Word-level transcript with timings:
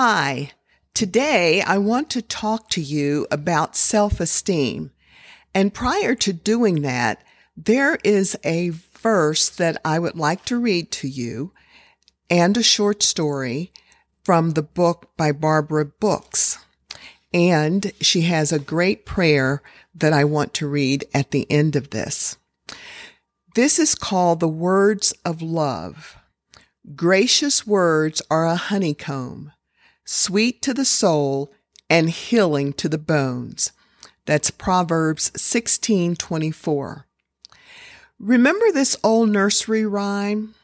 Hi. 0.00 0.52
Today 0.94 1.60
I 1.60 1.78
want 1.78 2.08
to 2.10 2.22
talk 2.22 2.70
to 2.70 2.80
you 2.80 3.26
about 3.32 3.74
self-esteem. 3.74 4.92
And 5.52 5.74
prior 5.74 6.14
to 6.14 6.32
doing 6.32 6.82
that, 6.82 7.20
there 7.56 7.98
is 8.04 8.38
a 8.44 8.68
verse 8.68 9.48
that 9.48 9.76
I 9.84 9.98
would 9.98 10.14
like 10.14 10.44
to 10.44 10.60
read 10.60 10.92
to 10.92 11.08
you 11.08 11.52
and 12.30 12.56
a 12.56 12.62
short 12.62 13.02
story 13.02 13.72
from 14.22 14.52
the 14.52 14.62
book 14.62 15.10
by 15.16 15.32
Barbara 15.32 15.86
Books. 15.86 16.64
And 17.34 17.90
she 18.00 18.20
has 18.20 18.52
a 18.52 18.60
great 18.60 19.04
prayer 19.04 19.64
that 19.96 20.12
I 20.12 20.22
want 20.22 20.54
to 20.54 20.68
read 20.68 21.06
at 21.12 21.32
the 21.32 21.50
end 21.50 21.74
of 21.74 21.90
this. 21.90 22.36
This 23.56 23.80
is 23.80 23.96
called 23.96 24.38
the 24.38 24.46
words 24.46 25.12
of 25.24 25.42
love. 25.42 26.16
Gracious 26.94 27.66
words 27.66 28.22
are 28.30 28.46
a 28.46 28.54
honeycomb, 28.54 29.50
sweet 30.10 30.62
to 30.62 30.72
the 30.72 30.86
soul 30.86 31.52
and 31.90 32.08
healing 32.08 32.72
to 32.72 32.88
the 32.88 32.96
bones. 32.96 33.72
That's 34.24 34.50
Proverbs 34.50 35.30
16:24. 35.36 37.04
Remember 38.18 38.72
this 38.72 38.96
old 39.04 39.28
nursery 39.28 39.84
rhyme? 39.84 40.54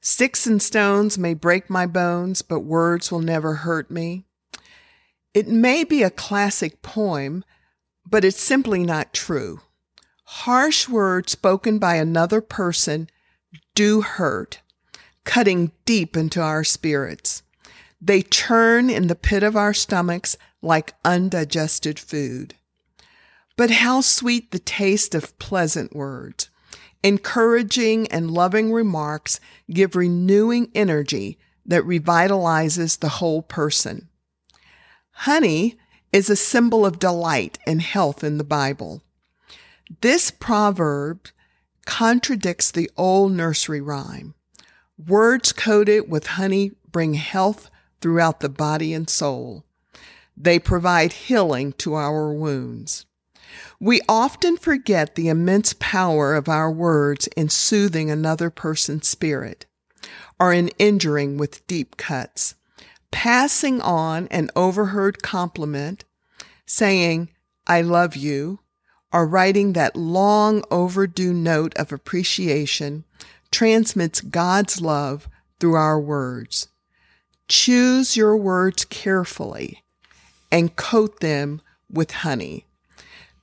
Sticks 0.00 0.44
and 0.44 0.60
stones 0.60 1.16
may 1.16 1.34
break 1.34 1.70
my 1.70 1.86
bones, 1.86 2.42
but 2.42 2.60
words 2.60 3.12
will 3.12 3.20
never 3.20 3.54
hurt 3.54 3.92
me. 3.92 4.24
It 5.32 5.46
may 5.46 5.84
be 5.84 6.02
a 6.02 6.10
classic 6.10 6.82
poem, 6.82 7.44
but 8.04 8.24
it's 8.24 8.42
simply 8.42 8.82
not 8.82 9.14
true. 9.14 9.60
Harsh 10.24 10.88
words 10.88 11.30
spoken 11.30 11.78
by 11.78 11.94
another 11.94 12.40
person 12.40 13.08
do 13.76 14.00
hurt, 14.00 14.60
cutting 15.22 15.70
deep 15.84 16.16
into 16.16 16.40
our 16.40 16.64
spirits. 16.64 17.44
They 18.06 18.20
churn 18.20 18.90
in 18.90 19.06
the 19.06 19.14
pit 19.14 19.42
of 19.42 19.56
our 19.56 19.72
stomachs 19.72 20.36
like 20.60 20.92
undigested 21.06 21.98
food. 21.98 22.54
But 23.56 23.70
how 23.70 24.02
sweet 24.02 24.50
the 24.50 24.58
taste 24.58 25.14
of 25.14 25.38
pleasant 25.38 25.96
words. 25.96 26.50
Encouraging 27.02 28.06
and 28.08 28.30
loving 28.30 28.72
remarks 28.72 29.40
give 29.70 29.96
renewing 29.96 30.70
energy 30.74 31.38
that 31.64 31.82
revitalizes 31.84 32.98
the 32.98 33.08
whole 33.08 33.40
person. 33.40 34.10
Honey 35.12 35.78
is 36.12 36.28
a 36.28 36.36
symbol 36.36 36.84
of 36.84 36.98
delight 36.98 37.58
and 37.66 37.80
health 37.80 38.22
in 38.22 38.36
the 38.36 38.44
Bible. 38.44 39.02
This 40.02 40.30
proverb 40.30 41.28
contradicts 41.86 42.70
the 42.70 42.90
old 42.98 43.32
nursery 43.32 43.80
rhyme. 43.80 44.34
Words 44.98 45.52
coated 45.52 46.10
with 46.10 46.26
honey 46.26 46.72
bring 46.92 47.14
health 47.14 47.70
throughout 48.04 48.40
the 48.40 48.50
body 48.50 48.92
and 48.92 49.08
soul. 49.08 49.64
They 50.36 50.58
provide 50.58 51.14
healing 51.14 51.72
to 51.78 51.94
our 51.94 52.34
wounds. 52.34 53.06
We 53.80 54.02
often 54.06 54.58
forget 54.58 55.14
the 55.14 55.28
immense 55.30 55.74
power 55.78 56.34
of 56.34 56.46
our 56.46 56.70
words 56.70 57.28
in 57.28 57.48
soothing 57.48 58.10
another 58.10 58.50
person's 58.50 59.08
spirit 59.08 59.64
or 60.38 60.52
in 60.52 60.68
injuring 60.78 61.38
with 61.38 61.66
deep 61.66 61.96
cuts. 61.96 62.56
Passing 63.10 63.80
on 63.80 64.28
an 64.28 64.50
overheard 64.54 65.22
compliment, 65.22 66.04
saying, 66.66 67.30
I 67.66 67.80
love 67.80 68.16
you, 68.16 68.58
or 69.14 69.26
writing 69.26 69.72
that 69.72 69.96
long 69.96 70.62
overdue 70.70 71.32
note 71.32 71.74
of 71.78 71.90
appreciation 71.90 73.04
transmits 73.50 74.20
God's 74.20 74.82
love 74.82 75.26
through 75.58 75.76
our 75.76 75.98
words. 75.98 76.68
Choose 77.48 78.16
your 78.16 78.36
words 78.36 78.84
carefully 78.84 79.82
and 80.50 80.76
coat 80.76 81.20
them 81.20 81.60
with 81.90 82.10
honey. 82.10 82.64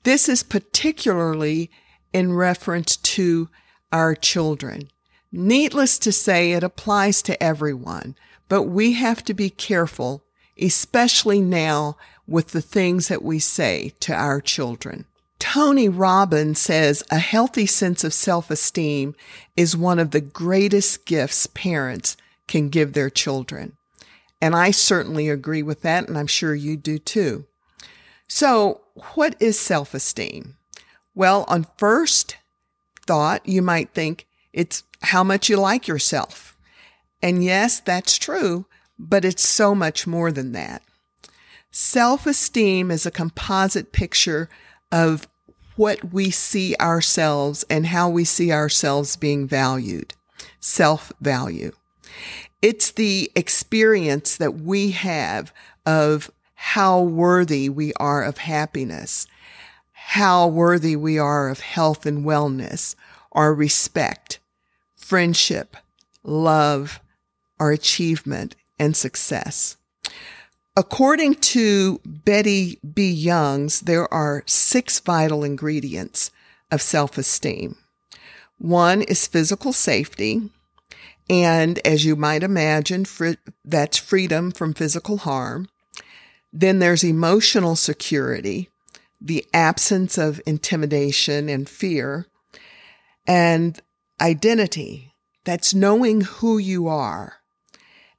This 0.04 0.28
is 0.28 0.44
particularly 0.44 1.70
in 2.12 2.34
reference 2.34 2.98
to 2.98 3.50
our 3.92 4.16
children. 4.16 4.90
Needless 5.32 6.00
to 6.00 6.12
say, 6.12 6.54
it 6.54 6.64
applies 6.64 7.22
to 7.24 7.42
everyone, 7.42 8.16
but 8.50 8.64
we 8.64 8.94
have 8.94 9.24
to 9.26 9.34
be 9.34 9.50
careful, 9.50 10.24
especially 10.60 11.42
now 11.42 11.96
with 12.28 12.50
the 12.50 12.62
things 12.62 13.08
that 13.08 13.22
we 13.24 13.40
say 13.40 13.94
to 14.00 14.14
our 14.14 14.42
children. 14.42 15.06
Tony 15.40 15.90
Robbins 15.90 16.60
says 16.60 17.04
a 17.12 17.20
healthy 17.20 17.66
sense 17.66 18.04
of 18.04 18.14
self-esteem 18.14 19.16
is 19.56 19.76
one 19.78 20.00
of 20.00 20.12
the 20.12 20.22
greatest 20.22 21.06
gifts 21.06 21.48
parents 21.48 22.18
can 22.48 22.70
give 22.70 22.94
their 22.94 23.10
children. 23.10 23.78
And 24.42 24.56
I 24.56 24.72
certainly 24.72 25.30
agree 25.30 25.62
with 25.62 25.84
that, 25.84 26.08
and 26.08 26.18
I'm 26.18 26.28
sure 26.28 26.56
you 26.56 26.76
do 26.76 26.98
too. 26.98 27.46
So, 28.28 28.82
what 29.14 29.36
is 29.40 29.60
self 29.60 29.94
esteem? 29.94 30.58
Well, 31.14 31.46
on 31.48 31.68
first 31.78 32.38
thought, 33.06 33.48
you 33.48 33.62
might 33.62 33.94
think 33.94 34.26
it's 34.54 34.84
how 35.04 35.24
much 35.24 35.50
you 35.50 35.58
like 35.58 35.88
yourself. 35.88 36.58
And 37.22 37.44
yes, 37.44 37.80
that's 37.80 38.18
true, 38.18 38.66
but 38.98 39.26
it's 39.26 39.48
so 39.48 39.76
much 39.76 40.08
more 40.08 40.32
than 40.32 40.54
that. 40.54 40.82
Self 41.72 42.26
esteem 42.26 42.92
is 42.92 43.06
a 43.06 43.12
composite 43.12 43.92
picture 43.92 44.50
of 44.92 45.28
what 45.76 46.14
we 46.14 46.30
see 46.32 46.76
ourselves 46.80 47.64
and 47.70 47.88
how 47.88 48.10
we 48.10 48.24
see 48.24 48.52
ourselves 48.52 49.16
being 49.16 49.48
valued. 49.48 50.14
Self 50.60 51.12
value. 51.22 51.72
It's 52.62 52.92
the 52.92 53.32
experience 53.36 54.38
that 54.38 54.60
we 54.60 54.92
have 54.92 55.52
of 55.86 56.30
how 56.54 57.02
worthy 57.02 57.70
we 57.70 57.92
are 57.94 58.24
of 58.24 58.38
happiness, 58.38 59.26
how 59.94 60.48
worthy 60.48 60.96
we 60.96 61.18
are 61.18 61.50
of 61.50 61.62
health 61.62 62.06
and 62.06 62.24
wellness, 62.24 62.96
our 63.32 63.54
respect, 63.54 64.40
friendship, 64.96 65.76
love, 66.24 67.00
our 67.60 67.72
achievement 67.72 68.56
and 68.78 68.96
success. 68.96 69.78
According 70.78 71.36
to 71.36 72.00
Betty 72.06 72.80
B. 72.94 73.10
Youngs, 73.10 73.82
there 73.82 74.12
are 74.14 74.44
six 74.46 75.00
vital 75.00 75.44
ingredients 75.44 76.32
of 76.72 76.82
self-esteem. 76.82 77.76
One 78.58 79.02
is 79.02 79.28
physical 79.28 79.74
safety. 79.74 80.50
And 81.32 81.80
as 81.88 82.04
you 82.04 82.18
might 82.18 82.44
imagine, 82.44 83.06
that's 83.64 83.98
freedom 83.98 84.52
from 84.52 84.74
physical 84.74 85.20
harm. 85.20 85.70
Then 86.52 86.80
there's 86.80 87.06
emotional 87.06 87.78
security, 87.78 88.68
the 89.22 89.46
absence 89.54 90.18
of 90.18 90.42
intimidation 90.46 91.48
and 91.48 91.70
fear, 91.70 92.28
and 93.26 93.80
identity. 94.20 95.14
That's 95.46 95.74
knowing 95.74 96.20
who 96.22 96.58
you 96.58 96.90
are. 96.90 97.36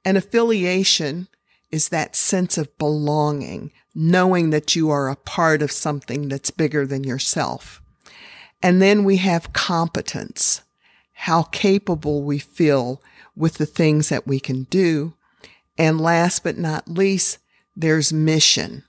And 0.03 0.17
affiliation 0.17 1.27
is 1.71 1.89
that 1.89 2.15
sense 2.15 2.57
of 2.57 2.75
belonging, 2.79 3.71
knowing 3.93 4.49
that 4.49 4.75
you 4.75 4.89
are 4.89 5.07
a 5.07 5.15
part 5.15 5.61
of 5.61 5.71
something 5.71 6.29
that's 6.29 6.49
bigger 6.49 6.87
than 6.87 7.03
yourself. 7.03 7.79
And 8.63 8.81
then 8.81 9.03
we 9.03 9.17
have 9.17 9.53
competence, 9.53 10.63
how 11.13 11.43
capable 11.43 12.23
we 12.23 12.39
feel 12.39 13.01
with 13.35 13.55
the 13.55 13.65
things 13.65 14.09
that 14.09 14.27
we 14.27 14.39
can 14.39 14.63
do. 14.63 15.13
And 15.77 15.99
last 15.99 16.43
but 16.43 16.57
not 16.57 16.87
least, 16.87 17.39
there's 17.75 18.13
mission. 18.13 18.83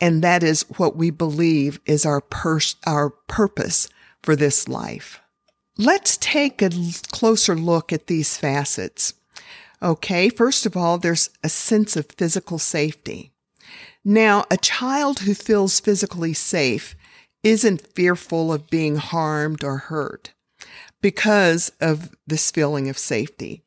And 0.00 0.22
that 0.22 0.42
is 0.42 0.62
what 0.76 0.96
we 0.96 1.10
believe 1.10 1.80
is 1.86 2.04
our 2.04 2.20
pers- 2.20 2.76
our 2.86 3.10
purpose 3.10 3.88
for 4.22 4.36
this 4.36 4.68
life. 4.68 5.20
Let's 5.78 6.16
take 6.16 6.62
a 6.62 6.70
closer 7.12 7.54
look 7.54 7.92
at 7.92 8.06
these 8.06 8.36
facets. 8.36 9.14
Okay. 9.82 10.28
First 10.28 10.66
of 10.66 10.76
all, 10.76 10.98
there's 10.98 11.30
a 11.44 11.48
sense 11.48 11.96
of 11.96 12.10
physical 12.16 12.58
safety. 12.58 13.32
Now, 14.04 14.44
a 14.50 14.56
child 14.56 15.20
who 15.20 15.34
feels 15.34 15.80
physically 15.80 16.32
safe 16.32 16.94
isn't 17.42 17.94
fearful 17.94 18.52
of 18.52 18.70
being 18.70 18.96
harmed 18.96 19.62
or 19.62 19.76
hurt 19.76 20.32
because 21.00 21.70
of 21.80 22.10
this 22.26 22.50
feeling 22.50 22.88
of 22.88 22.98
safety. 22.98 23.65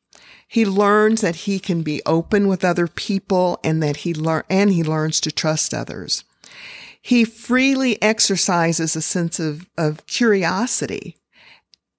He 0.50 0.66
learns 0.66 1.20
that 1.20 1.36
he 1.36 1.60
can 1.60 1.82
be 1.82 2.02
open 2.04 2.48
with 2.48 2.64
other 2.64 2.88
people 2.88 3.60
and 3.62 3.80
that 3.84 3.98
he 3.98 4.12
learn, 4.12 4.42
and 4.50 4.72
he 4.72 4.82
learns 4.82 5.20
to 5.20 5.30
trust 5.30 5.72
others. 5.72 6.24
He 7.00 7.24
freely 7.24 8.02
exercises 8.02 8.96
a 8.96 9.00
sense 9.00 9.38
of, 9.38 9.70
of 9.78 10.04
curiosity 10.06 11.16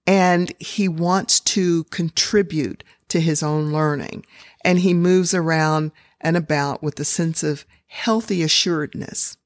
and 0.06 0.52
he 0.60 0.90
wants 0.90 1.40
to 1.40 1.86
contribute 1.86 2.84
to 3.08 3.22
his 3.22 3.42
own 3.42 3.72
learning. 3.72 4.26
And 4.64 4.80
he 4.80 4.94
moves 4.94 5.34
around 5.34 5.92
and 6.20 6.36
about 6.36 6.84
with 6.84 7.00
a 7.00 7.06
sense 7.06 7.44
of 7.44 7.66
healthy 7.88 8.44
assuredness. 8.44 9.38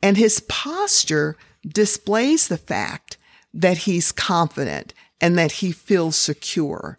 And 0.00 0.16
his 0.16 0.40
posture 0.48 1.36
displays 1.66 2.46
the 2.46 2.58
fact 2.58 3.16
that 3.52 3.78
he's 3.78 4.12
confident 4.12 4.94
and 5.20 5.36
that 5.38 5.52
he 5.52 5.72
feels 5.72 6.16
secure. 6.16 6.98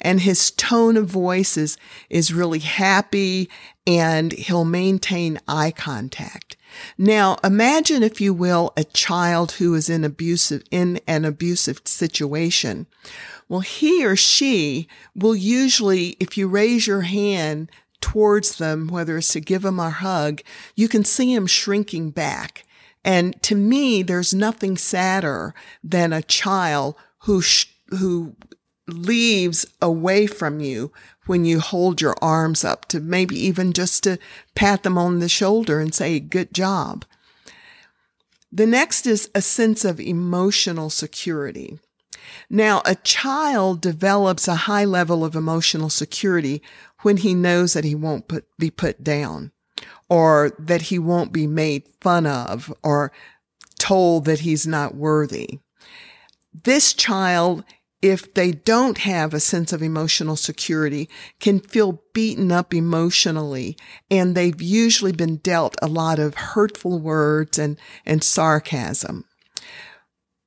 And 0.00 0.20
his 0.20 0.50
tone 0.50 0.96
of 0.96 1.06
voice 1.06 1.56
is, 1.56 1.76
is 2.10 2.32
really 2.32 2.58
happy 2.58 3.48
and 3.86 4.32
he'll 4.32 4.64
maintain 4.64 5.40
eye 5.48 5.70
contact. 5.70 6.56
Now, 6.98 7.36
imagine, 7.44 8.02
if 8.02 8.20
you 8.20 8.34
will, 8.34 8.72
a 8.76 8.84
child 8.84 9.52
who 9.52 9.74
is 9.74 9.88
in 9.88 10.04
abusive, 10.04 10.62
in 10.70 11.00
an 11.06 11.24
abusive 11.24 11.80
situation. 11.84 12.86
Well, 13.48 13.60
he 13.60 14.04
or 14.04 14.16
she 14.16 14.88
will 15.14 15.36
usually, 15.36 16.16
if 16.18 16.36
you 16.36 16.48
raise 16.48 16.86
your 16.86 17.02
hand 17.02 17.70
towards 18.00 18.56
them, 18.56 18.88
whether 18.88 19.18
it's 19.18 19.28
to 19.28 19.40
give 19.40 19.62
them 19.62 19.78
a 19.78 19.90
hug, 19.90 20.40
you 20.74 20.88
can 20.88 21.04
see 21.04 21.34
them 21.34 21.46
shrinking 21.46 22.10
back. 22.10 22.64
And 23.04 23.40
to 23.42 23.54
me, 23.54 24.02
there's 24.02 24.32
nothing 24.32 24.76
sadder 24.76 25.54
than 25.82 26.12
a 26.12 26.22
child 26.22 26.96
who, 27.20 27.42
sh- 27.42 27.66
who 27.88 28.34
leaves 28.86 29.66
away 29.80 30.26
from 30.26 30.60
you 30.60 30.92
when 31.26 31.44
you 31.44 31.60
hold 31.60 32.00
your 32.00 32.14
arms 32.20 32.64
up 32.64 32.86
to 32.86 33.00
maybe 33.00 33.38
even 33.38 33.72
just 33.72 34.02
to 34.04 34.18
pat 34.54 34.82
them 34.82 34.98
on 34.98 35.20
the 35.20 35.28
shoulder 35.28 35.80
and 35.80 35.94
say, 35.94 36.20
good 36.20 36.52
job. 36.52 37.04
The 38.52 38.66
next 38.66 39.06
is 39.06 39.30
a 39.34 39.42
sense 39.42 39.84
of 39.84 39.98
emotional 39.98 40.90
security. 40.90 41.78
Now, 42.48 42.82
a 42.84 42.94
child 42.94 43.80
develops 43.80 44.46
a 44.46 44.54
high 44.54 44.84
level 44.84 45.24
of 45.24 45.34
emotional 45.34 45.90
security 45.90 46.62
when 47.02 47.18
he 47.18 47.34
knows 47.34 47.72
that 47.72 47.84
he 47.84 47.94
won't 47.94 48.28
put, 48.28 48.44
be 48.58 48.70
put 48.70 49.02
down 49.02 49.52
or 50.08 50.52
that 50.58 50.82
he 50.82 50.98
won't 50.98 51.32
be 51.32 51.46
made 51.46 51.88
fun 52.00 52.26
of 52.26 52.72
or 52.82 53.12
told 53.78 54.24
that 54.26 54.40
he's 54.40 54.66
not 54.66 54.94
worthy. 54.94 55.58
This 56.62 56.92
child 56.92 57.64
if 58.04 58.34
they 58.34 58.52
don't 58.52 58.98
have 58.98 59.32
a 59.32 59.40
sense 59.40 59.72
of 59.72 59.82
emotional 59.82 60.36
security, 60.36 61.08
can 61.40 61.58
feel 61.58 62.02
beaten 62.12 62.52
up 62.52 62.74
emotionally. 62.74 63.78
And 64.10 64.34
they've 64.34 64.60
usually 64.60 65.12
been 65.12 65.36
dealt 65.36 65.74
a 65.80 65.86
lot 65.86 66.18
of 66.18 66.34
hurtful 66.34 66.98
words 66.98 67.58
and, 67.58 67.78
and 68.04 68.22
sarcasm. 68.22 69.24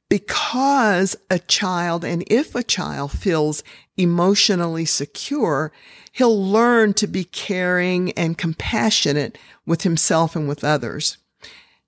Because 0.08 1.16
a 1.32 1.40
child, 1.40 2.06
and 2.06 2.24
if 2.28 2.54
a 2.54 2.62
child 2.62 3.12
feels 3.12 3.64
emotionally 3.98 4.86
secure, 4.86 5.72
he'll 6.12 6.40
learn 6.40 6.94
to 6.94 7.08
be 7.08 7.24
caring 7.24 8.12
and 8.12 8.38
compassionate 8.38 9.36
with 9.66 9.82
himself 9.82 10.36
and 10.36 10.48
with 10.48 10.64
others 10.64 11.18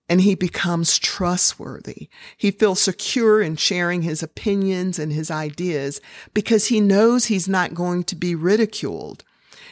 and 0.10 0.22
he 0.22 0.34
becomes 0.34 0.98
trustworthy. 0.98 2.10
He 2.36 2.50
feels 2.50 2.82
secure 2.82 3.42
in 3.42 3.56
sharing 3.56 4.02
his 4.02 4.24
opinions 4.24 4.98
and 4.98 5.14
his 5.14 5.30
ideas 5.30 6.02
because 6.34 6.68
he 6.68 6.82
knows 6.82 7.26
he's 7.26 7.48
not 7.48 7.76
going 7.76 8.04
to 8.06 8.16
be 8.16 8.34
ridiculed. 8.34 9.24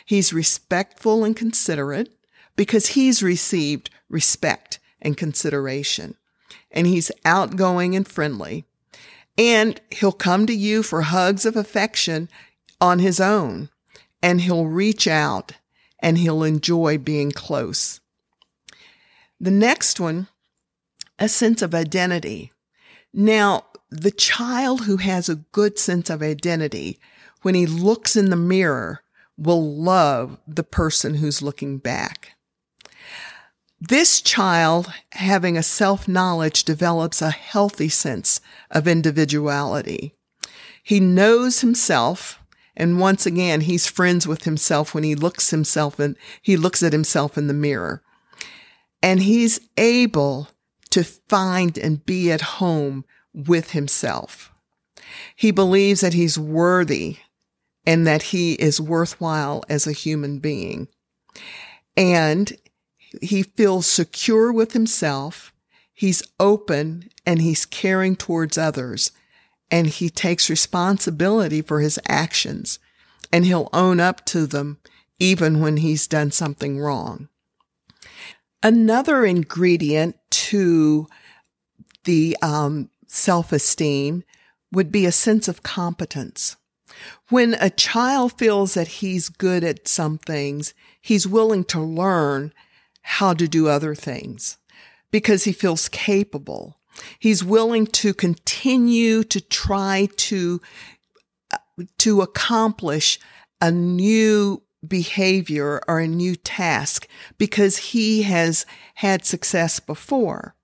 He's 0.05 0.31
respectful 0.31 1.23
and 1.25 1.35
considerate 1.35 2.13
because 2.55 2.89
he's 2.89 3.23
received 3.23 3.89
respect 4.09 4.79
and 5.01 5.17
consideration. 5.17 6.15
And 6.69 6.85
he's 6.85 7.11
outgoing 7.25 7.95
and 7.95 8.07
friendly. 8.07 8.65
And 9.39 9.81
he'll 9.91 10.11
come 10.11 10.45
to 10.45 10.53
you 10.53 10.83
for 10.83 11.01
hugs 11.01 11.45
of 11.45 11.55
affection 11.55 12.29
on 12.79 12.99
his 12.99 13.19
own. 13.19 13.69
And 14.21 14.41
he'll 14.41 14.65
reach 14.65 15.07
out 15.07 15.53
and 15.99 16.19
he'll 16.19 16.43
enjoy 16.43 16.99
being 16.99 17.31
close. 17.31 17.99
The 19.39 19.51
next 19.51 19.99
one, 19.99 20.27
a 21.19 21.29
sense 21.29 21.61
of 21.61 21.75
identity. 21.75 22.51
Now, 23.13 23.65
the 23.89 24.11
child 24.11 24.81
who 24.81 24.97
has 24.97 25.29
a 25.29 25.35
good 25.35 25.77
sense 25.77 26.09
of 26.09 26.21
identity, 26.21 26.99
when 27.43 27.55
he 27.55 27.65
looks 27.65 28.15
in 28.15 28.29
the 28.29 28.35
mirror, 28.35 29.01
will 29.37 29.75
love 29.75 30.39
the 30.47 30.63
person 30.63 31.15
who's 31.15 31.41
looking 31.41 31.77
back. 31.77 32.35
This 33.79 34.21
child, 34.21 34.91
having 35.11 35.55
a 35.55 35.63
self 35.63 36.07
knowledge, 36.07 36.63
develops 36.63 37.21
a 37.21 37.29
healthy 37.29 37.89
sense 37.89 38.41
of 38.71 38.87
individuality. 38.87 40.13
He 40.81 40.99
knows 40.99 41.61
himself. 41.61 42.39
And 42.75 42.99
once 42.99 43.25
again, 43.25 43.61
he's 43.61 43.87
friends 43.87 44.27
with 44.27 44.43
himself 44.43 44.93
when 44.93 45.03
he 45.03 45.15
looks 45.15 45.49
himself 45.49 45.99
and 45.99 46.15
he 46.41 46.55
looks 46.57 46.83
at 46.83 46.93
himself 46.93 47.37
in 47.37 47.47
the 47.47 47.53
mirror 47.53 48.03
and 49.01 49.21
he's 49.21 49.59
able 49.77 50.49
to 50.89 51.03
find 51.03 51.77
and 51.77 52.05
be 52.05 52.31
at 52.31 52.41
home 52.41 53.05
with 53.33 53.71
himself. 53.71 54.51
He 55.35 55.51
believes 55.51 56.01
that 56.01 56.13
he's 56.13 56.39
worthy 56.39 57.17
and 57.85 58.05
that 58.05 58.23
he 58.23 58.53
is 58.53 58.81
worthwhile 58.81 59.63
as 59.69 59.87
a 59.87 59.91
human 59.91 60.39
being. 60.39 60.87
And 61.95 62.51
he 63.21 63.43
feels 63.43 63.85
secure 63.85 64.51
with 64.51 64.73
himself. 64.73 65.53
He's 65.93 66.23
open 66.39 67.09
and 67.25 67.41
he's 67.41 67.65
caring 67.65 68.15
towards 68.15 68.57
others 68.57 69.11
and 69.69 69.87
he 69.87 70.09
takes 70.09 70.49
responsibility 70.49 71.61
for 71.61 71.79
his 71.79 71.99
actions 72.07 72.79
and 73.31 73.45
he'll 73.45 73.69
own 73.73 73.99
up 73.99 74.25
to 74.25 74.45
them 74.45 74.77
even 75.19 75.59
when 75.59 75.77
he's 75.77 76.07
done 76.07 76.31
something 76.31 76.79
wrong. 76.79 77.29
Another 78.63 79.25
ingredient 79.25 80.15
to 80.29 81.07
the 82.05 82.37
um, 82.41 82.89
self 83.07 83.51
esteem 83.51 84.23
would 84.71 84.91
be 84.91 85.05
a 85.05 85.11
sense 85.11 85.47
of 85.47 85.63
competence. 85.63 86.57
When 87.29 87.55
a 87.59 87.69
child 87.69 88.37
feels 88.37 88.73
that 88.73 88.87
he's 88.87 89.29
good 89.29 89.63
at 89.63 89.87
some 89.87 90.17
things, 90.17 90.73
he's 90.99 91.27
willing 91.27 91.63
to 91.65 91.79
learn 91.79 92.53
how 93.01 93.33
to 93.33 93.47
do 93.47 93.67
other 93.67 93.95
things 93.95 94.57
because 95.11 95.43
he 95.43 95.51
feels 95.51 95.87
capable. 95.89 96.77
He's 97.19 97.43
willing 97.43 97.85
to 97.87 98.13
continue 98.13 99.23
to 99.25 99.39
try 99.39 100.09
to, 100.17 100.61
uh, 101.53 101.57
to 101.99 102.21
accomplish 102.21 103.19
a 103.61 103.71
new 103.71 104.63
behavior 104.87 105.81
or 105.87 105.99
a 105.99 106.07
new 106.07 106.35
task 106.35 107.07
because 107.37 107.77
he 107.77 108.23
has 108.23 108.65
had 108.95 109.25
success 109.25 109.79
before. 109.79 110.55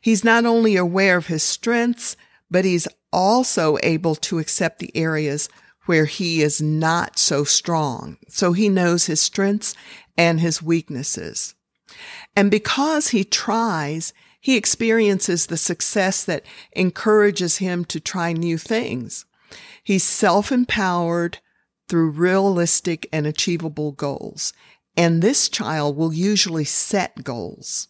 He's 0.00 0.24
not 0.24 0.44
only 0.44 0.76
aware 0.76 1.16
of 1.16 1.26
his 1.26 1.42
strengths, 1.42 2.16
but 2.50 2.64
he's 2.64 2.88
also 3.12 3.78
able 3.82 4.14
to 4.16 4.38
accept 4.38 4.78
the 4.78 4.94
areas 4.96 5.48
where 5.86 6.04
he 6.04 6.42
is 6.42 6.60
not 6.62 7.18
so 7.18 7.44
strong. 7.44 8.18
So 8.28 8.52
he 8.52 8.68
knows 8.68 9.06
his 9.06 9.20
strengths 9.20 9.74
and 10.16 10.40
his 10.40 10.62
weaknesses. 10.62 11.54
And 12.36 12.50
because 12.50 13.08
he 13.08 13.24
tries, 13.24 14.12
he 14.40 14.56
experiences 14.56 15.46
the 15.46 15.56
success 15.56 16.24
that 16.24 16.44
encourages 16.72 17.58
him 17.58 17.84
to 17.86 18.00
try 18.00 18.32
new 18.32 18.58
things. 18.58 19.24
He's 19.82 20.04
self-empowered, 20.04 21.38
through 21.92 22.08
realistic 22.08 23.06
and 23.12 23.26
achievable 23.26 23.92
goals. 23.92 24.54
And 24.96 25.20
this 25.20 25.50
child 25.50 25.94
will 25.94 26.14
usually 26.14 26.64
set 26.64 27.22
goals. 27.22 27.88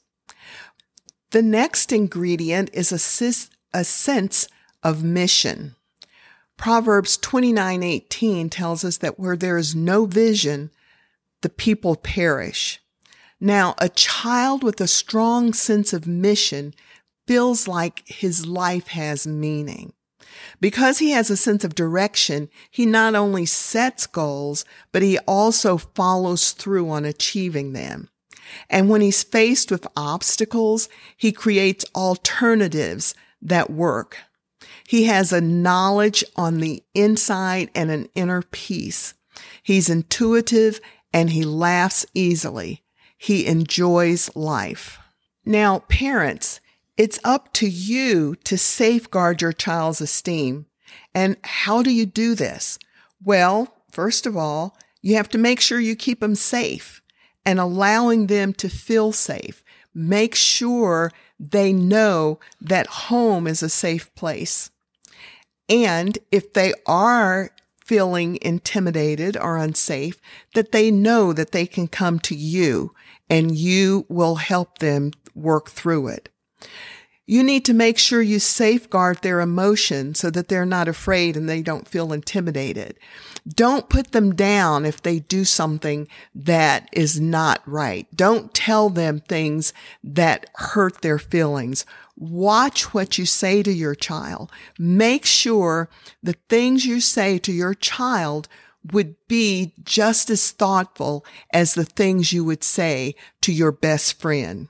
The 1.30 1.40
next 1.40 1.92
ingredient 1.92 2.68
is 2.72 2.90
a, 2.90 3.78
a 3.78 3.84
sense 3.84 4.48
of 4.82 5.04
mission. 5.04 5.76
Proverbs 6.56 7.16
29:18 7.16 8.50
tells 8.50 8.84
us 8.84 8.96
that 8.96 9.20
where 9.20 9.36
there 9.36 9.56
is 9.56 9.76
no 9.76 10.04
vision, 10.04 10.72
the 11.42 11.48
people 11.48 11.94
perish. 11.94 12.80
Now, 13.38 13.76
a 13.78 13.88
child 13.88 14.64
with 14.64 14.80
a 14.80 14.88
strong 14.88 15.52
sense 15.52 15.92
of 15.92 16.08
mission 16.08 16.74
feels 17.28 17.68
like 17.68 18.02
his 18.08 18.48
life 18.48 18.88
has 18.88 19.28
meaning. 19.28 19.92
Because 20.62 21.00
he 21.00 21.10
has 21.10 21.28
a 21.28 21.36
sense 21.36 21.64
of 21.64 21.74
direction, 21.74 22.48
he 22.70 22.86
not 22.86 23.16
only 23.16 23.46
sets 23.46 24.06
goals, 24.06 24.64
but 24.92 25.02
he 25.02 25.18
also 25.26 25.76
follows 25.76 26.52
through 26.52 26.88
on 26.88 27.04
achieving 27.04 27.72
them. 27.72 28.08
And 28.70 28.88
when 28.88 29.00
he's 29.00 29.24
faced 29.24 29.72
with 29.72 29.88
obstacles, 29.96 30.88
he 31.16 31.32
creates 31.32 31.84
alternatives 31.96 33.12
that 33.42 33.70
work. 33.70 34.18
He 34.86 35.04
has 35.04 35.32
a 35.32 35.40
knowledge 35.40 36.22
on 36.36 36.58
the 36.58 36.84
inside 36.94 37.68
and 37.74 37.90
an 37.90 38.08
inner 38.14 38.42
peace. 38.42 39.14
He's 39.64 39.90
intuitive 39.90 40.80
and 41.12 41.30
he 41.30 41.42
laughs 41.42 42.06
easily. 42.14 42.84
He 43.18 43.46
enjoys 43.46 44.30
life. 44.36 45.00
Now, 45.44 45.80
parents, 45.88 46.60
it's 46.96 47.18
up 47.24 47.52
to 47.54 47.68
you 47.68 48.36
to 48.44 48.58
safeguard 48.58 49.40
your 49.40 49.52
child's 49.52 50.00
esteem. 50.00 50.66
And 51.14 51.36
how 51.42 51.82
do 51.82 51.90
you 51.90 52.06
do 52.06 52.34
this? 52.34 52.78
Well, 53.24 53.74
first 53.90 54.26
of 54.26 54.36
all, 54.36 54.76
you 55.00 55.16
have 55.16 55.28
to 55.30 55.38
make 55.38 55.60
sure 55.60 55.80
you 55.80 55.96
keep 55.96 56.20
them 56.20 56.34
safe 56.34 57.02
and 57.44 57.58
allowing 57.58 58.26
them 58.26 58.52
to 58.54 58.68
feel 58.68 59.12
safe. 59.12 59.64
Make 59.94 60.34
sure 60.34 61.10
they 61.38 61.72
know 61.72 62.38
that 62.60 62.86
home 62.86 63.46
is 63.46 63.62
a 63.62 63.68
safe 63.68 64.14
place. 64.14 64.70
And 65.68 66.18
if 66.30 66.52
they 66.52 66.72
are 66.86 67.50
feeling 67.84 68.38
intimidated 68.42 69.36
or 69.36 69.56
unsafe, 69.56 70.20
that 70.54 70.72
they 70.72 70.90
know 70.90 71.32
that 71.32 71.52
they 71.52 71.66
can 71.66 71.88
come 71.88 72.18
to 72.20 72.34
you 72.34 72.92
and 73.28 73.56
you 73.56 74.06
will 74.08 74.36
help 74.36 74.78
them 74.78 75.10
work 75.34 75.70
through 75.70 76.08
it. 76.08 76.28
You 77.24 77.44
need 77.44 77.64
to 77.66 77.72
make 77.72 77.98
sure 77.98 78.20
you 78.20 78.40
safeguard 78.40 79.22
their 79.22 79.40
emotions 79.40 80.18
so 80.18 80.28
that 80.30 80.48
they're 80.48 80.66
not 80.66 80.88
afraid 80.88 81.36
and 81.36 81.48
they 81.48 81.62
don't 81.62 81.86
feel 81.86 82.12
intimidated. 82.12 82.98
Don't 83.48 83.88
put 83.88 84.10
them 84.10 84.34
down 84.34 84.84
if 84.84 85.00
they 85.00 85.20
do 85.20 85.44
something 85.44 86.08
that 86.34 86.88
is 86.92 87.20
not 87.20 87.62
right. 87.64 88.08
Don't 88.14 88.52
tell 88.52 88.90
them 88.90 89.20
things 89.20 89.72
that 90.02 90.46
hurt 90.54 91.02
their 91.02 91.18
feelings. 91.18 91.86
Watch 92.16 92.92
what 92.92 93.18
you 93.18 93.24
say 93.24 93.62
to 93.62 93.72
your 93.72 93.94
child. 93.94 94.50
Make 94.78 95.24
sure 95.24 95.88
the 96.22 96.36
things 96.48 96.84
you 96.86 97.00
say 97.00 97.38
to 97.38 97.52
your 97.52 97.74
child 97.74 98.48
would 98.92 99.14
be 99.28 99.74
just 99.84 100.28
as 100.28 100.50
thoughtful 100.50 101.24
as 101.52 101.74
the 101.74 101.84
things 101.84 102.32
you 102.32 102.44
would 102.44 102.64
say 102.64 103.14
to 103.42 103.52
your 103.52 103.72
best 103.72 104.20
friend. 104.20 104.68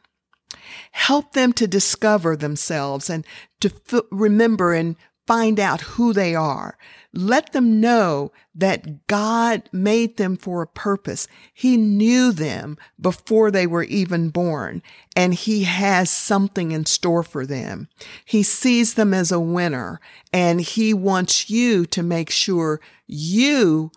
Help 0.93 1.33
them 1.33 1.53
to 1.55 1.67
discover 1.67 2.37
themselves 2.37 3.09
and 3.11 3.27
to 3.61 3.73
f- 3.93 4.03
remember 4.11 4.73
and 4.75 4.97
find 5.27 5.61
out 5.61 5.81
who 5.83 6.13
they 6.13 6.35
are. 6.35 6.77
Let 7.13 7.53
them 7.53 7.81
know 7.81 8.33
that 8.55 9.07
God 9.07 9.69
made 9.73 10.17
them 10.17 10.37
for 10.37 10.63
a 10.63 10.67
purpose. 10.67 11.29
He 11.53 11.77
knew 11.77 12.33
them 12.33 12.77
before 13.01 13.51
they 13.51 13.67
were 13.67 13.85
even 13.85 14.31
born 14.31 14.83
and 15.15 15.35
he 15.35 15.65
has 15.65 16.11
something 16.11 16.73
in 16.73 16.87
store 16.87 17.23
for 17.23 17.47
them. 17.47 17.89
He 18.25 18.43
sees 18.43 18.95
them 18.95 19.15
as 19.15 19.31
a 19.31 19.41
winner 19.41 20.01
and 20.33 20.61
he 20.61 20.95
wants 20.95 21.51
you 21.51 21.87
to 21.87 22.03
make 22.03 22.31
sure 22.31 22.81
you 23.07 23.93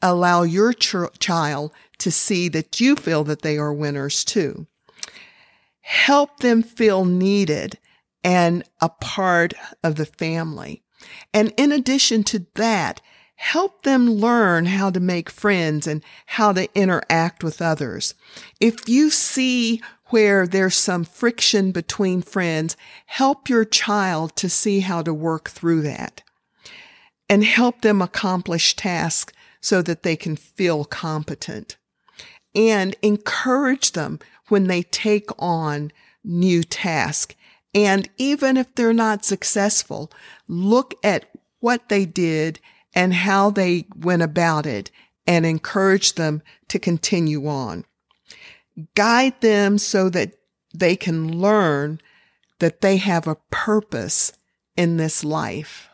allow 0.00 0.42
your 0.42 0.72
ch- 0.72 0.94
child 1.18 1.72
to 1.98 2.10
see 2.10 2.48
that 2.48 2.80
you 2.80 2.96
feel 2.96 3.24
that 3.24 3.42
they 3.42 3.58
are 3.58 3.72
winners 3.72 4.24
too. 4.24 4.66
Help 5.80 6.40
them 6.40 6.62
feel 6.62 7.04
needed 7.04 7.78
and 8.22 8.64
a 8.80 8.88
part 8.88 9.54
of 9.82 9.96
the 9.96 10.06
family. 10.06 10.82
And 11.32 11.52
in 11.56 11.72
addition 11.72 12.24
to 12.24 12.46
that, 12.54 13.00
help 13.36 13.82
them 13.82 14.06
learn 14.06 14.66
how 14.66 14.90
to 14.90 15.00
make 15.00 15.30
friends 15.30 15.86
and 15.86 16.04
how 16.26 16.52
to 16.52 16.68
interact 16.74 17.42
with 17.42 17.62
others. 17.62 18.14
If 18.60 18.88
you 18.88 19.08
see 19.10 19.80
where 20.06 20.46
there's 20.46 20.76
some 20.76 21.04
friction 21.04 21.72
between 21.72 22.20
friends, 22.20 22.76
help 23.06 23.48
your 23.48 23.64
child 23.64 24.36
to 24.36 24.50
see 24.50 24.80
how 24.80 25.02
to 25.02 25.14
work 25.14 25.48
through 25.48 25.82
that 25.82 26.22
and 27.28 27.44
help 27.44 27.80
them 27.80 28.02
accomplish 28.02 28.76
tasks 28.76 29.32
so 29.62 29.80
that 29.82 30.02
they 30.02 30.16
can 30.16 30.36
feel 30.36 30.84
competent 30.84 31.76
and 32.54 32.96
encourage 33.02 33.92
them 33.92 34.18
when 34.48 34.66
they 34.66 34.82
take 34.82 35.30
on 35.38 35.92
new 36.24 36.62
tasks. 36.62 37.34
And 37.74 38.08
even 38.18 38.56
if 38.56 38.74
they're 38.74 38.92
not 38.92 39.24
successful, 39.24 40.10
look 40.48 40.94
at 41.04 41.30
what 41.60 41.88
they 41.88 42.04
did 42.04 42.58
and 42.94 43.14
how 43.14 43.50
they 43.50 43.86
went 43.96 44.22
about 44.22 44.66
it 44.66 44.90
and 45.26 45.46
encourage 45.46 46.14
them 46.14 46.42
to 46.68 46.78
continue 46.78 47.46
on. 47.46 47.84
Guide 48.94 49.40
them 49.40 49.78
so 49.78 50.08
that 50.08 50.32
they 50.74 50.96
can 50.96 51.40
learn 51.40 52.00
that 52.58 52.80
they 52.80 52.96
have 52.96 53.26
a 53.26 53.36
purpose 53.50 54.32
in 54.76 54.96
this 54.96 55.22
life. 55.22 55.88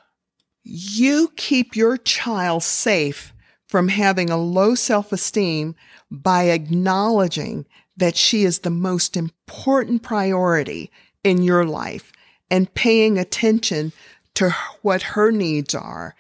You 0.62 1.32
keep 1.36 1.76
your 1.76 1.96
child 1.96 2.62
safe 2.62 3.32
from 3.66 3.88
having 3.88 4.30
a 4.30 4.37
low 4.37 4.75
self-esteem 4.75 5.75
by 6.11 6.44
acknowledging 6.44 7.66
that 7.96 8.16
she 8.16 8.44
is 8.44 8.61
the 8.61 8.70
most 8.70 9.16
important 9.16 10.02
priority 10.02 10.90
in 11.25 11.42
your 11.42 11.64
life 11.64 12.12
and 12.50 12.73
paying 12.75 13.18
attention 13.18 13.92
to 14.35 14.50
what 14.82 15.02
her 15.02 15.30
needs 15.30 15.75
are. 15.75 16.14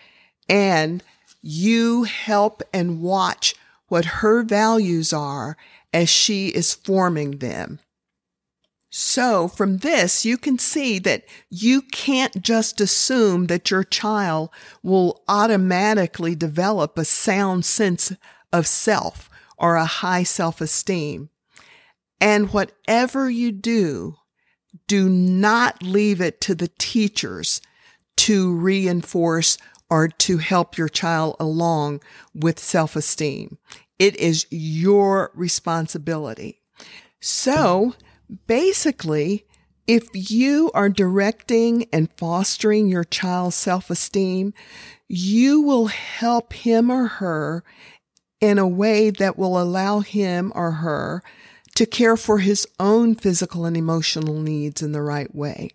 And 0.48 1.02
you 1.42 2.04
help 2.04 2.62
and 2.72 3.00
watch 3.00 3.54
what 3.88 4.04
her 4.04 4.42
values 4.42 5.12
are 5.12 5.56
as 5.92 6.08
she 6.08 6.48
is 6.48 6.74
forming 6.74 7.38
them. 7.38 7.78
So 8.98 9.46
from 9.46 9.76
this, 9.78 10.24
you 10.24 10.38
can 10.38 10.58
see 10.58 10.98
that 11.00 11.26
you 11.50 11.82
can't 11.82 12.40
just 12.40 12.80
assume 12.80 13.48
that 13.48 13.70
your 13.70 13.84
child 13.84 14.48
will 14.82 15.22
automatically 15.28 16.34
develop 16.34 16.96
a 16.96 17.04
sound 17.04 17.66
sense 17.66 18.14
of 18.54 18.66
self 18.66 19.28
or 19.58 19.76
a 19.76 19.84
high 19.84 20.22
self 20.22 20.62
esteem. 20.62 21.28
And 22.22 22.54
whatever 22.54 23.28
you 23.28 23.52
do, 23.52 24.16
do 24.88 25.10
not 25.10 25.82
leave 25.82 26.22
it 26.22 26.40
to 26.40 26.54
the 26.54 26.70
teachers 26.78 27.60
to 28.16 28.56
reinforce 28.56 29.58
or 29.90 30.08
to 30.08 30.38
help 30.38 30.78
your 30.78 30.88
child 30.88 31.36
along 31.38 32.00
with 32.34 32.58
self 32.58 32.96
esteem. 32.96 33.58
It 33.98 34.16
is 34.16 34.46
your 34.48 35.32
responsibility. 35.34 36.62
So 37.20 37.92
basically, 38.46 39.44
if 39.86 40.08
you 40.12 40.70
are 40.74 40.88
directing 40.88 41.86
and 41.92 42.12
fostering 42.16 42.88
your 42.88 43.04
child's 43.04 43.56
self 43.56 43.90
esteem, 43.90 44.52
you 45.08 45.60
will 45.60 45.86
help 45.86 46.52
him 46.52 46.90
or 46.90 47.06
her 47.06 47.62
in 48.40 48.58
a 48.58 48.66
way 48.66 49.10
that 49.10 49.38
will 49.38 49.60
allow 49.60 50.00
him 50.00 50.52
or 50.54 50.72
her 50.72 51.22
to 51.74 51.86
care 51.86 52.16
for 52.16 52.38
his 52.38 52.66
own 52.80 53.14
physical 53.14 53.64
and 53.64 53.76
emotional 53.76 54.40
needs 54.40 54.82
in 54.82 54.92
the 54.92 55.02
right 55.02 55.34
way. 55.34 55.70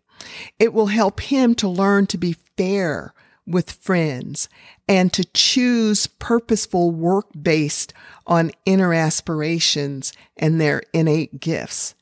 It 0.60 0.74
will 0.74 0.88
help 0.88 1.22
him 1.22 1.55
to 1.55 1.67
learn 1.67 2.08
to 2.08 2.17
be 2.17 2.36
fair 2.58 3.13
with 3.48 3.72
friends 3.72 4.50
and 4.88 5.12
to 5.13 5.24
choose 5.34 6.08
purposeful 6.08 6.91
work 6.91 7.27
based 7.39 7.93
on 8.27 8.51
inner 8.65 8.93
aspirations 8.93 10.13
and 10.38 10.60
their 10.60 10.84
innate 10.93 11.39
gifts. 11.39 11.96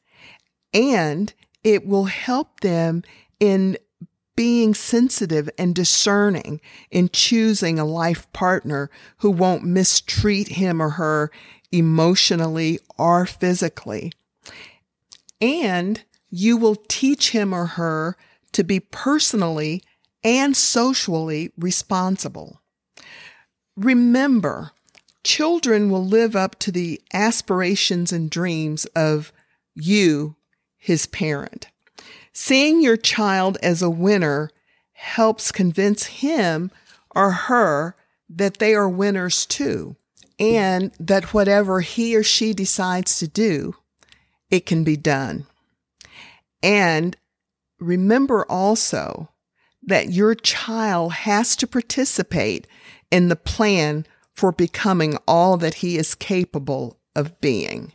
And 0.74 1.34
it 1.64 1.86
will 1.86 2.06
help 2.06 2.60
them 2.60 3.04
in 3.40 3.78
being 4.36 4.74
sensitive 4.74 5.50
and 5.58 5.76
discerning 5.76 6.62
in 6.92 7.10
choosing 7.10 7.78
a 7.78 7.84
life 7.84 8.32
partner 8.32 8.90
who 9.18 9.30
won't 9.30 9.66
mistreat 9.66 10.48
him 10.48 10.82
or 10.82 10.92
her 10.92 11.30
emotionally 11.74 12.80
or 12.98 13.26
physically. 13.26 14.14
And 15.42 16.04
you 16.30 16.56
will 16.56 16.78
teach 16.88 17.32
him 17.32 17.54
or 17.54 17.66
her 17.66 18.16
to 18.54 18.64
be 18.64 18.80
personally 18.80 19.84
and 20.24 20.56
socially 20.56 21.52
responsible. 21.58 22.62
Remember, 23.76 24.72
children 25.24 25.90
will 25.90 26.06
live 26.06 26.36
up 26.36 26.58
to 26.60 26.72
the 26.72 27.02
aspirations 27.14 28.12
and 28.12 28.30
dreams 28.30 28.86
of 28.96 29.32
you, 29.76 30.36
his 30.80 31.06
parent. 31.06 31.68
Seeing 32.34 32.82
your 32.82 32.98
child 32.98 33.58
as 33.62 33.82
a 33.82 33.90
winner 33.90 34.50
helps 34.94 35.52
convince 35.52 36.06
him 36.06 36.72
or 37.16 37.32
her 37.32 37.96
that 38.30 38.58
they 38.58 38.74
are 38.74 38.90
winners 38.90 39.46
too, 39.46 39.96
and 40.40 40.92
that 41.00 41.34
whatever 41.34 41.82
he 41.82 42.16
or 42.16 42.24
she 42.24 42.54
decides 42.54 43.20
to 43.20 43.28
do, 43.28 43.76
it 44.50 44.66
can 44.66 44.84
be 44.84 44.96
done. 44.96 45.46
And 46.64 47.16
remember 47.80 48.46
also 48.46 49.30
that 49.84 50.12
your 50.12 50.36
child 50.36 51.14
has 51.14 51.56
to 51.58 51.68
participate 51.68 52.68
in 53.12 53.28
the 53.30 53.36
plan 53.36 54.06
for 54.34 54.52
becoming 54.52 55.18
all 55.28 55.58
that 55.58 55.76
he 55.76 55.98
is 55.98 56.16
capable 56.16 57.00
of 57.16 57.40
being. 57.42 57.92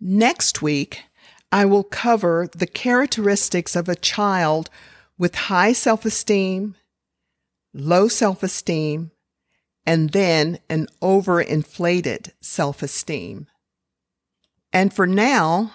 Next 0.00 0.62
week, 0.62 1.02
I 1.52 1.64
will 1.64 1.84
cover 1.84 2.48
the 2.52 2.66
characteristics 2.66 3.76
of 3.76 3.88
a 3.88 3.94
child 3.94 4.70
with 5.18 5.34
high 5.34 5.72
self 5.72 6.04
esteem, 6.04 6.76
low 7.74 8.08
self 8.08 8.42
esteem, 8.42 9.10
and 9.84 10.10
then 10.10 10.58
an 10.68 10.86
overinflated 11.02 12.32
self 12.40 12.82
esteem. 12.82 13.46
And 14.72 14.94
for 14.94 15.06
now, 15.06 15.74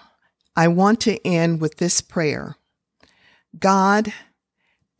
I 0.56 0.68
want 0.68 1.00
to 1.02 1.24
end 1.26 1.60
with 1.60 1.76
this 1.76 2.00
prayer 2.00 2.56
God, 3.58 4.12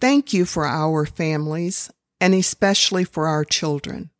thank 0.00 0.32
you 0.32 0.44
for 0.44 0.66
our 0.66 1.04
families 1.04 1.90
and 2.20 2.34
especially 2.34 3.04
for 3.04 3.26
our 3.26 3.44
children. 3.44 4.10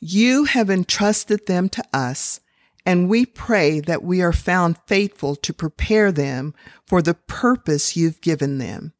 You 0.00 0.44
have 0.44 0.70
entrusted 0.70 1.46
them 1.46 1.68
to 1.70 1.84
us, 1.92 2.40
and 2.88 3.06
we 3.06 3.26
pray 3.26 3.80
that 3.80 4.02
we 4.02 4.22
are 4.22 4.32
found 4.32 4.78
faithful 4.86 5.36
to 5.36 5.52
prepare 5.52 6.10
them 6.10 6.54
for 6.86 7.02
the 7.02 7.12
purpose 7.12 7.98
you've 7.98 8.22
given 8.22 8.56
them. 8.56 8.94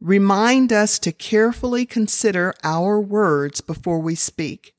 Remind 0.00 0.72
us 0.72 0.96
to 1.00 1.10
carefully 1.10 1.84
consider 1.84 2.54
our 2.62 3.00
words 3.00 3.60
before 3.60 3.98
we 3.98 4.14
speak. 4.14 4.76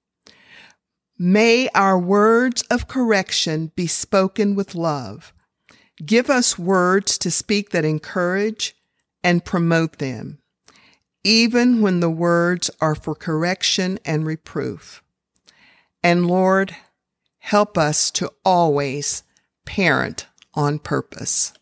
May 1.19 1.67
our 1.75 1.99
words 1.99 2.61
of 2.71 2.87
correction 2.87 3.73
be 3.75 3.85
spoken 3.85 4.55
with 4.55 4.75
love. 4.75 5.33
Give 6.05 6.29
us 6.29 6.57
words 6.57 7.17
to 7.17 7.31
speak 7.31 7.71
that 7.71 7.83
encourage 7.83 8.77
and 9.21 9.43
promote 9.43 9.97
them, 9.97 10.39
even 11.25 11.81
when 11.81 11.99
the 11.99 12.09
words 12.09 12.71
are 12.79 12.95
for 12.95 13.13
correction 13.13 13.99
and 14.05 14.25
reproof. 14.25 15.03
And 16.01 16.27
Lord, 16.27 16.73
help 17.41 17.77
us 17.77 18.09
to 18.11 18.31
always 18.45 19.23
parent 19.65 20.27
on 20.53 20.79
purpose. 20.79 21.53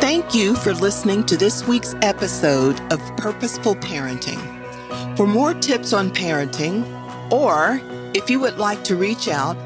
Thank 0.00 0.34
you 0.34 0.54
for 0.56 0.72
listening 0.74 1.24
to 1.26 1.36
this 1.36 1.66
week's 1.66 1.94
episode 2.02 2.80
of 2.92 3.00
Purposeful 3.16 3.74
Parenting. 3.76 4.40
For 5.16 5.26
more 5.26 5.54
tips 5.54 5.92
on 5.92 6.10
parenting, 6.10 6.82
or 7.30 7.80
if 8.14 8.30
you 8.30 8.40
would 8.40 8.58
like 8.58 8.82
to 8.84 8.96
reach 8.96 9.28
out, 9.28 9.56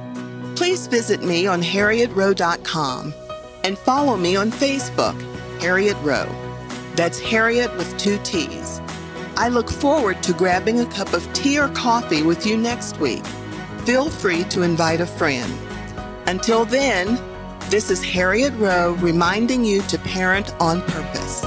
please 0.57 0.87
visit 0.87 1.23
me 1.23 1.47
on 1.47 1.63
harrietrowe.com 1.63 3.15
and 3.65 3.79
follow 3.79 4.17
me 4.17 4.37
on 4.37 4.51
Facebook, 4.51 5.21
Harriet 5.61 5.97
Rowe. 6.03 6.29
That's 6.95 7.21
Harriet 7.21 7.75
with 7.77 7.97
two 7.99 8.19
T's. 8.25 8.81
I 9.39 9.47
look 9.51 9.71
forward 9.71 10.21
to 10.25 10.33
grabbing 10.33 10.81
a 10.81 10.87
cup 10.87 11.13
of 11.13 11.33
tea 11.33 11.61
or 11.61 11.69
coffee 11.69 12.23
with 12.25 12.45
you 12.45 12.57
next 12.57 12.99
week. 12.99 13.25
Feel 13.85 14.11
free 14.11 14.43
to 14.47 14.63
invite 14.63 15.01
a 15.01 15.07
friend. 15.07 15.57
Until 16.27 16.65
then, 16.65 17.21
this 17.71 17.89
is 17.89 18.03
Harriet 18.03 18.53
Rowe 18.55 18.95
reminding 18.95 19.65
you 19.65 19.81
to 19.83 19.99
parent 19.99 20.53
on 20.59 20.83
purpose. 20.83 21.45